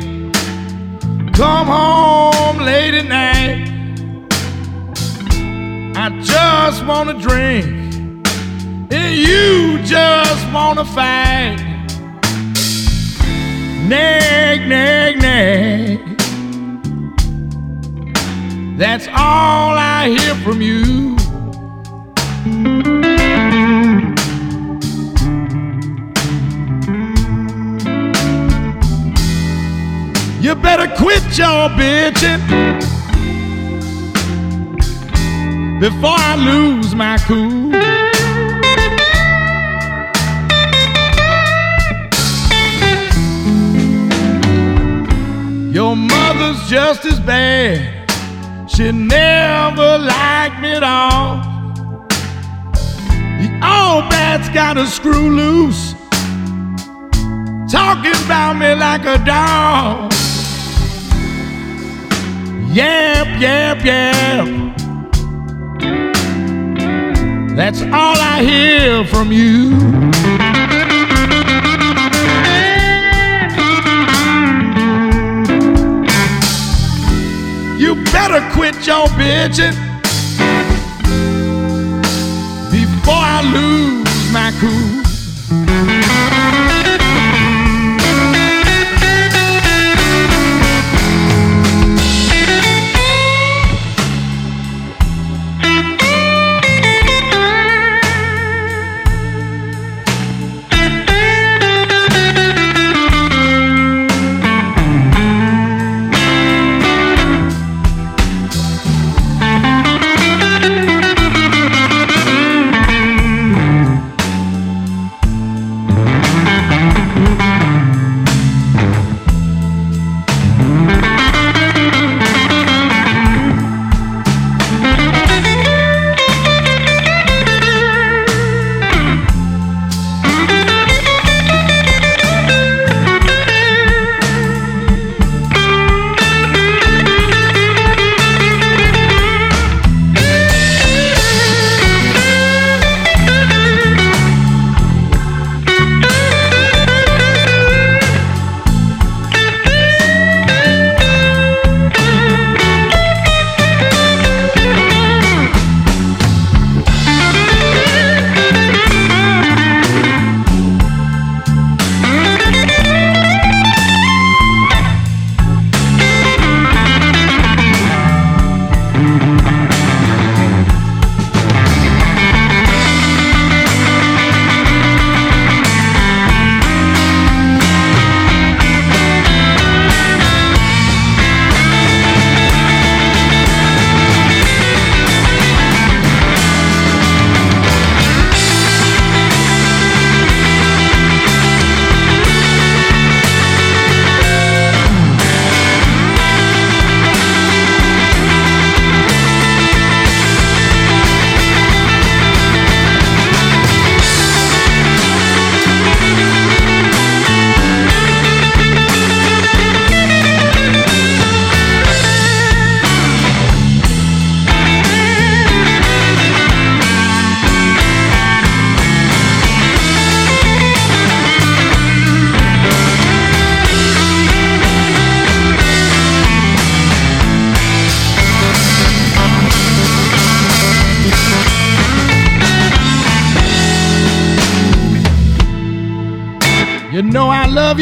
come 1.34 1.68
home 1.68 2.58
late 2.58 2.94
at 2.94 3.06
night. 3.06 3.68
I 5.96 6.10
just 6.22 6.86
wanna 6.86 7.14
drink, 7.20 7.66
and 8.92 9.16
you 9.16 9.80
just 9.84 10.52
wanna 10.52 10.86
fight. 10.86 11.58
Nag, 13.88 14.68
nag, 14.68 15.18
nag. 15.22 16.00
That's 18.78 19.08
all 19.08 19.76
I 19.78 20.10
hear 20.10 20.36
from 20.44 20.62
you. 20.62 21.17
You 30.40 30.56
better 30.56 30.88
quit 30.96 31.24
your 31.38 31.68
bitching 31.78 32.40
before 35.82 36.16
I 36.16 36.36
lose 36.38 36.96
my 36.96 37.18
cool. 37.28 37.72
Your 45.74 45.96
mother's 45.96 46.70
just 46.70 47.06
as 47.06 47.20
bad. 47.20 48.10
She 48.70 48.92
never 48.92 49.98
liked 49.98 50.62
me 50.62 50.72
at 50.74 50.84
all. 50.84 51.57
The 53.40 53.50
old 53.64 54.10
bat's 54.10 54.50
got 54.50 54.78
a 54.78 54.88
screw 54.88 55.30
loose, 55.30 55.94
talking 57.72 58.16
about 58.26 58.54
me 58.54 58.74
like 58.74 59.06
a 59.06 59.24
dog. 59.24 60.12
Yap, 62.74 63.28
yap, 63.40 63.86
yap. 63.86 64.48
That's 67.56 67.82
all 67.84 68.18
I 68.20 68.44
hear 68.44 69.06
from 69.06 69.32
you. 69.32 69.70
You 77.78 77.96
better 78.12 78.42
quit 78.54 78.76
your 78.88 79.08
bitching 79.10 79.87
before 83.08 83.24
I 83.24 83.42
lose 83.42 84.34
my 84.34 84.52
cool. 84.60 85.07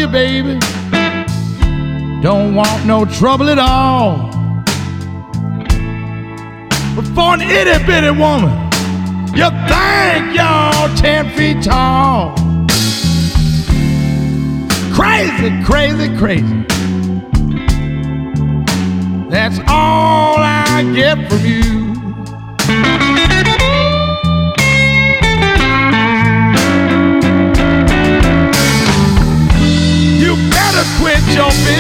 You, 0.06 0.12
baby. 0.12 0.60
Don't 2.22 2.56
want 2.56 2.86
no 2.86 3.06
trouble 3.06 3.50
at 3.50 3.60
all. 3.60 4.30
But 6.96 7.06
for 7.14 7.34
an 7.34 7.42
itty 7.42 7.86
bitty 7.86 8.12
woman, 8.12 8.52
you 9.36 9.50
think 9.70 10.36
you're 10.36 10.90
ten 10.98 11.30
feet 11.36 11.64
tall. 11.64 12.36
Crazy, 14.94 15.64
crazy, 15.64 16.18
crazy. 16.18 16.66
That's 19.30 19.60
all 19.68 20.38
I 20.38 20.84
get 20.96 21.30
from 21.30 21.46
you. 21.46 21.75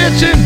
kitchen 0.06 0.45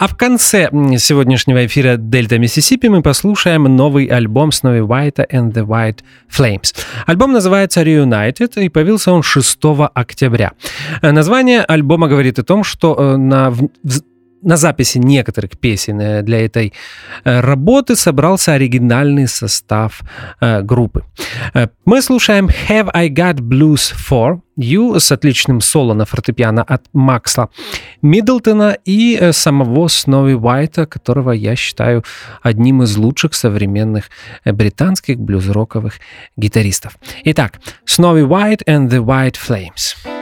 А 0.00 0.06
в 0.06 0.16
конце 0.16 0.70
сегодняшнего 0.96 1.66
эфира 1.66 1.96
Дельта 1.98 2.38
Миссисипи 2.38 2.88
мы 2.88 3.02
послушаем 3.02 3.64
новый 3.64 4.06
альбом 4.06 4.48
Snowy 4.48 4.80
White 4.80 5.28
and 5.30 5.52
the 5.52 5.66
White 5.66 5.98
Flames. 6.34 6.74
Альбом 7.04 7.32
называется 7.32 7.82
Reunited, 7.82 8.58
и 8.64 8.70
появился 8.70 9.12
он 9.12 9.22
6 9.22 9.58
октября. 9.92 10.52
Э, 11.02 11.12
Название 11.12 11.60
альбома 11.60 12.08
говорит 12.08 12.38
о 12.38 12.42
том, 12.42 12.64
что 12.64 12.96
э, 12.98 13.16
на, 13.18 13.52
на 14.40 14.56
записи 14.56 14.96
некоторых 14.96 15.58
песен 15.58 16.00
э, 16.00 16.22
для 16.22 16.46
этой 16.46 16.72
работы 17.24 17.94
собрался 17.94 18.54
оригинальный 18.54 19.28
состав 19.28 20.00
группы. 20.62 21.04
Мы 21.84 22.00
слушаем 22.00 22.48
Have 22.70 22.88
I 22.94 23.10
Got 23.10 23.40
Blues 23.40 23.92
For 23.94 24.40
You 24.58 24.98
с 24.98 25.12
отличным 25.12 25.60
соло 25.60 25.94
на 25.94 26.04
фортепиано 26.06 26.62
от 26.62 26.84
Макса 26.94 27.48
Миддлтона 28.02 28.76
и 28.84 29.16
э, 29.20 29.32
самого 29.32 29.88
Снови 29.88 30.34
Уайта, 30.34 30.86
которого 30.86 31.32
я 31.32 31.56
считаю 31.56 32.04
одним 32.42 32.82
из 32.82 32.96
лучших 32.96 33.34
современных 33.34 34.10
э, 34.44 34.52
британских 34.52 35.18
блюз-роковых 35.18 35.94
гитаристов. 36.36 36.96
Итак, 37.24 37.60
Snowy 37.86 38.26
White 38.26 38.64
and 38.66 38.88
the 38.88 39.04
White 39.04 39.36
Flames. 39.36 40.19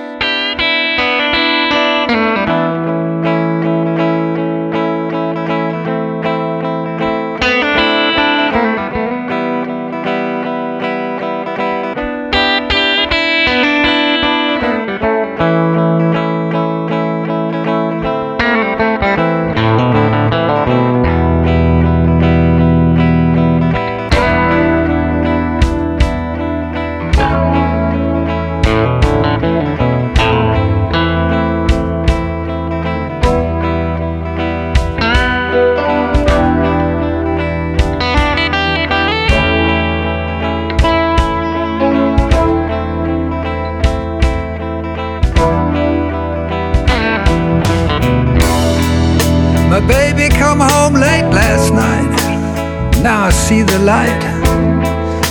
I 53.28 53.30
see 53.30 53.60
the 53.60 53.78
light. 53.80 54.22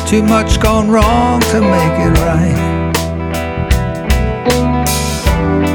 Too 0.08 0.22
much 0.22 0.62
gone 0.62 0.88
wrong 0.88 1.40
to 1.50 1.62
make 1.62 1.98
it 2.06 2.14
right. 2.30 2.92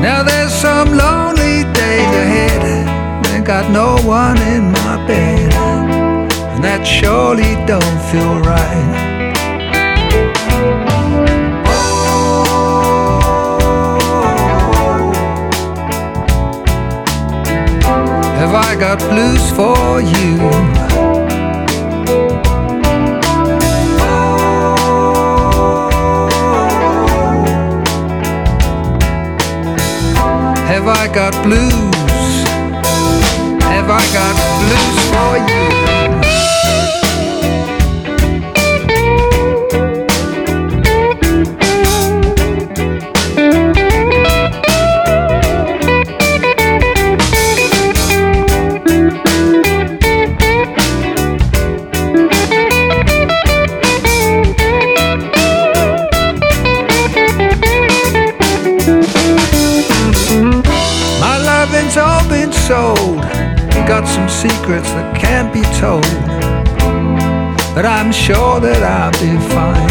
Now 0.01 0.23
there's 0.23 0.53
some 0.53 0.97
lonely 0.97 1.64
days 1.73 2.12
ahead. 2.23 3.27
Ain't 3.27 3.45
got 3.45 3.73
no 3.73 3.97
one 4.07 4.39
in 4.55 4.70
my 4.70 5.05
bed. 5.05 5.53
And 6.55 6.62
that 6.62 6.87
surely 6.87 7.57
don't 7.66 7.99
feel 8.12 8.39
right. 8.39 9.03
Have 18.39 18.55
I 18.55 18.77
got 18.79 19.01
blues 19.11 19.51
for 19.57 20.01
you? 20.01 20.82
Have 30.73 30.89
I 30.89 31.07
got 31.07 31.35
blues? 31.45 31.70
Have 33.62 33.91
I 33.91 34.03
got 34.16 34.37
blues 34.62 34.97
for 35.12 36.16
you? 36.16 36.22
Got 63.93 64.09
some 64.09 64.26
secrets 64.26 64.90
that 64.93 65.14
can't 65.14 65.53
be 65.53 65.61
told. 65.78 66.03
But 67.74 67.84
I'm 67.84 68.11
sure 68.11 68.59
that 68.59 68.82
I'll 68.82 69.12
be 69.20 69.36
fine. 69.53 69.90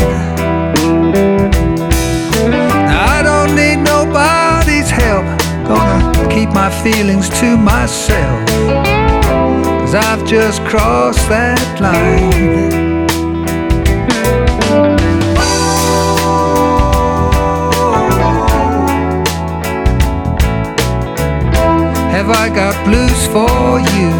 I 2.89 3.21
don't 3.21 3.55
need 3.55 3.77
nobody's 3.77 4.89
help. 4.89 5.23
Gonna 5.67 6.33
keep 6.33 6.49
my 6.49 6.71
feelings 6.81 7.29
to 7.41 7.55
myself. 7.55 8.49
Cause 9.81 9.93
I've 9.93 10.25
just 10.25 10.63
crossed 10.63 11.29
that 11.29 11.79
line. 11.79 12.90
Have 22.21 22.29
I 22.29 22.49
got 22.49 22.85
blues 22.85 23.25
for 23.33 23.79
you? 23.79 24.11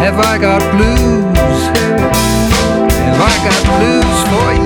Have 0.00 0.18
I 0.18 0.38
got 0.38 0.62
blues? 0.72 1.68
Have 3.04 3.20
I 3.20 3.36
got 3.44 3.62
blues 3.76 4.20
for 4.30 4.54
you? 4.54 4.65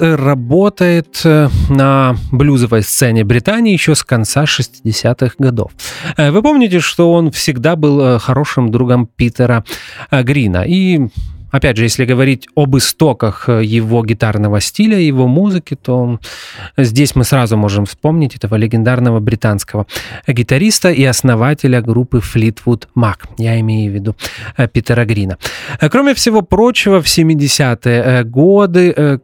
Работает 0.00 1.20
э, 1.24 1.48
на 1.68 2.16
блюзовой 2.30 2.82
сцене 2.82 3.24
Британии 3.24 3.72
еще 3.72 3.94
с 3.94 4.04
конца 4.04 4.44
60-х 4.44 5.34
годов. 5.38 5.72
Э, 6.16 6.30
вы 6.30 6.42
помните, 6.42 6.80
что 6.80 7.12
он 7.12 7.30
всегда 7.32 7.74
был 7.74 8.00
э, 8.00 8.18
хорошим 8.18 8.70
другом 8.70 9.06
Питера 9.06 9.64
Грина. 10.12 10.64
И 10.66 11.00
опять 11.50 11.76
же, 11.76 11.82
если 11.82 12.04
говорить 12.04 12.46
об 12.54 12.76
истоках 12.76 13.48
его 13.48 14.04
гитарного 14.04 14.60
стиля, 14.60 14.98
его 14.98 15.26
музыки, 15.26 15.74
то 15.74 16.20
здесь 16.76 17.16
мы 17.16 17.24
сразу 17.24 17.56
можем 17.56 17.84
вспомнить 17.84 18.36
этого 18.36 18.54
легендарного 18.54 19.18
британского 19.18 19.86
гитариста 20.28 20.90
и 20.90 21.04
основателя 21.04 21.80
группы 21.80 22.18
Fleetwood 22.18 22.84
Mac. 22.96 23.16
Я 23.38 23.58
имею 23.60 23.90
в 23.90 23.94
виду 23.94 24.16
Питера 24.72 25.04
Грина. 25.04 25.38
Кроме 25.90 26.14
всего 26.14 26.42
прочего, 26.42 27.02
в 27.02 27.06
70-е 27.06 28.22
годы 28.24 29.20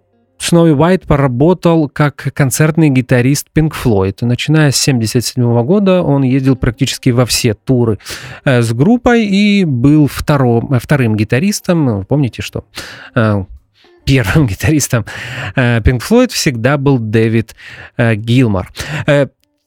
Сноуи 0.55 0.71
Уайт 0.71 1.03
поработал 1.03 1.89
как 1.89 2.33
концертный 2.33 2.89
гитарист 2.89 3.49
Pink 3.57 3.73
Floyd. 3.73 4.19
Начиная 4.21 4.71
с 4.71 4.81
1977 4.87 5.65
года 5.65 6.01
он 6.01 6.23
ездил 6.23 6.55
практически 6.55 7.11
во 7.11 7.27
все 7.27 7.55
туры 7.55 7.99
э, 8.45 8.63
с 8.63 8.73
группой 8.73 9.25
и 9.27 9.65
был 9.65 10.07
втором, 10.07 10.79
вторым 10.79 11.17
гитаристом. 11.17 12.07
Помните, 12.07 12.41
что 12.41 12.67
э, 13.17 13.45
первым 14.05 14.47
гитаристом 14.47 15.07
э, 15.57 15.81
Pink 15.81 16.01
Floyd 16.09 16.31
всегда 16.31 16.79
был 16.79 17.01
Дэвид 17.01 17.57
Гилмор. 17.99 18.69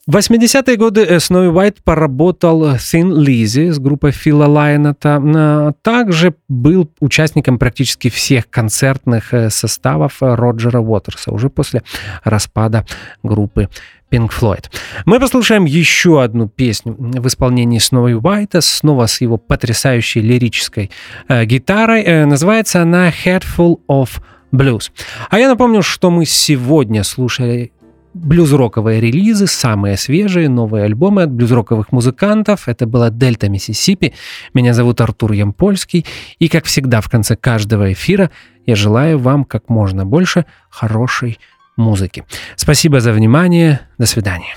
В 0.08 0.16
80-е 0.16 0.78
годы 0.78 1.20
Сноуи 1.20 1.48
Уайт 1.48 1.84
поработал 1.84 2.76
Thin 2.76 3.12
Lizzy 3.12 3.74
с 3.74 3.78
группой 3.78 4.12
Фила 4.12 4.46
Лайната. 4.46 5.76
Также 5.82 6.34
был 6.48 6.90
участником 7.02 7.60
практически 7.60 8.10
всех 8.10 8.50
концертных 8.50 9.34
э, 9.34 9.50
составов 9.50 10.20
Роджера 10.22 10.80
Уотерса 10.80 11.32
уже 11.32 11.50
после 11.50 11.84
распада 12.24 12.86
группы 13.22 13.68
Pink 14.10 14.30
Floyd. 14.30 14.72
Мы 15.04 15.20
послушаем 15.20 15.66
еще 15.66 16.24
одну 16.24 16.48
песню 16.48 16.96
в 16.98 17.28
исполнении 17.28 17.80
Сноуи 17.80 18.14
Уайта, 18.14 18.62
снова 18.62 19.08
с 19.08 19.20
его 19.20 19.38
потрясающей 19.38 20.22
лирической 20.22 20.90
э, 21.28 21.44
гитарой. 21.44 22.04
Э, 22.04 22.26
называется 22.26 22.82
она 22.82 23.10
Headful 23.10 23.82
of 23.90 24.22
Blues. 24.54 24.90
А 25.30 25.38
я 25.38 25.50
напомню, 25.50 25.82
что 25.82 26.10
мы 26.10 26.24
сегодня 26.26 27.04
слушали 27.04 27.74
блюз-роковые 28.18 29.00
релизы, 29.00 29.48
самые 29.48 29.98
свежие, 29.98 30.50
новые 30.50 30.86
альбомы 30.86 31.24
от 31.24 31.32
блюз-роковых 31.32 31.92
музыкантов. 31.92 32.68
Это 32.68 32.86
была 32.86 33.10
«Дельта 33.10 33.50
Миссисипи». 33.50 34.14
Меня 34.54 34.74
зовут 34.74 35.02
Артур 35.02 35.32
Ямпольский. 35.32 36.06
И, 36.40 36.50
как 36.50 36.66
всегда, 36.66 37.02
в 37.02 37.10
конце 37.10 37.36
каждого 37.36 37.94
эфира 37.94 38.32
я 38.66 38.76
желаю 38.76 39.20
вам 39.20 39.46
как 39.46 39.70
можно 39.70 40.06
больше 40.06 40.46
хорошей 40.70 41.40
музыки. 41.78 42.26
Спасибо 42.56 43.00
за 43.00 43.14
внимание. 43.14 43.82
До 43.98 44.06
свидания. 44.06 44.56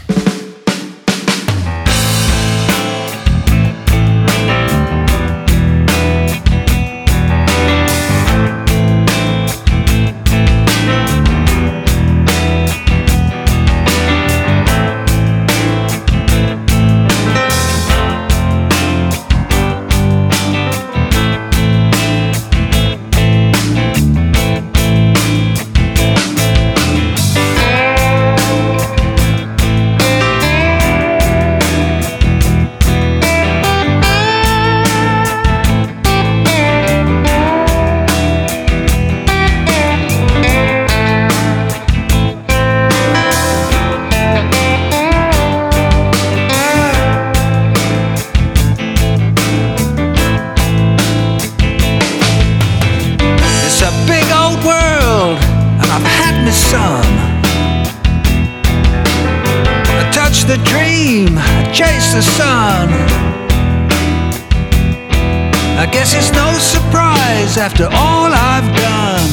After 67.61 67.85
all 67.85 68.31
I've 68.33 68.69
done 68.77 69.31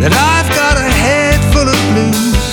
that 0.00 0.12
I've 0.12 0.48
got 0.50 0.76
a 0.76 0.88
head 1.02 1.40
full 1.52 1.68
of 1.68 1.78
blues. 1.90 2.44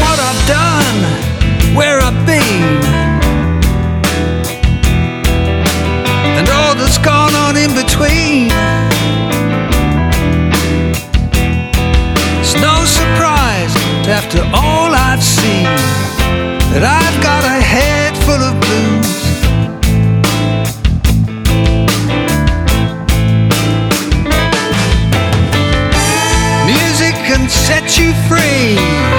What 0.00 0.18
I've 0.18 0.42
done, 0.48 1.76
where 1.76 2.00
I've 2.00 2.26
been, 2.26 2.80
and 6.38 6.48
all 6.48 6.74
that's 6.74 6.98
gone 6.98 7.34
on 7.34 7.56
in 7.56 7.74
between. 7.74 8.53
free. 28.36 29.13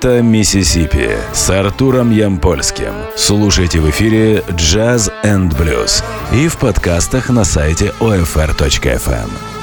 Дельта 0.00 0.22
Миссисипи 0.22 1.10
с 1.34 1.50
Артуром 1.50 2.10
Ямпольским. 2.10 2.94
Слушайте 3.16 3.80
в 3.80 3.90
эфире 3.90 4.42
«Джаз 4.50 5.10
энд 5.22 5.54
блюз» 5.58 6.02
и 6.32 6.48
в 6.48 6.56
подкастах 6.56 7.28
на 7.28 7.44
сайте 7.44 7.92
OFR.FM. 8.00 9.59